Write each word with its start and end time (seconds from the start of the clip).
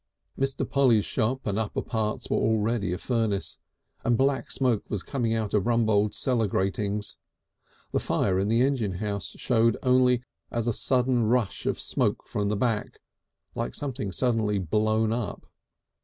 Polly's 0.71 1.05
shop 1.05 1.45
and 1.45 1.59
upper 1.59 1.83
parts 1.83 2.27
were 2.27 2.37
already 2.37 2.91
a 2.91 2.97
furnace, 2.97 3.59
and 4.03 4.17
black 4.17 4.49
smoke 4.49 4.83
was 4.89 5.03
coming 5.03 5.35
out 5.35 5.53
of 5.53 5.67
Rumbold's 5.67 6.17
cellar 6.17 6.47
gratings. 6.47 7.17
The 7.91 7.99
fire 7.99 8.39
in 8.39 8.47
the 8.47 8.63
engine 8.63 8.93
house 8.93 9.27
showed 9.37 9.77
only 9.83 10.23
as 10.49 10.65
a 10.65 10.73
sudden 10.73 11.25
rush 11.25 11.67
of 11.67 11.79
smoke 11.79 12.25
from 12.27 12.49
the 12.49 12.57
back, 12.57 12.97
like 13.53 13.75
something 13.75 14.11
suddenly 14.11 14.57
blown 14.57 15.13
up. 15.13 15.45